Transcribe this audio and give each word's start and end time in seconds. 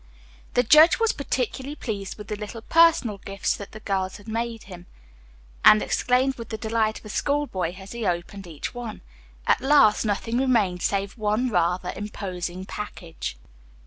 The 0.55 0.63
judge 0.63 0.99
was 0.99 1.13
particularly 1.13 1.75
pleased 1.75 2.17
with 2.17 2.27
the 2.27 2.35
little 2.35 2.63
personal 2.63 3.19
gifts 3.19 3.55
that 3.57 3.71
the 3.71 3.79
girls 3.81 4.17
themselves 4.17 4.17
had 4.17 4.27
made 4.29 4.61
for 4.63 4.67
him, 4.69 4.85
and 5.63 5.79
exclaimed 5.83 6.37
with 6.39 6.49
the 6.49 6.57
delight 6.57 6.97
of 6.97 7.05
a 7.05 7.09
schoolboy 7.09 7.75
as 7.75 7.91
he 7.91 8.03
opened 8.07 8.47
each 8.47 8.73
one. 8.73 9.01
At 9.45 9.61
last 9.61 10.03
nothing 10.03 10.39
remained 10.39 10.81
save 10.81 11.19
one 11.19 11.51
rather 11.51 11.93
imposing 11.95 12.65
package. 12.65 13.37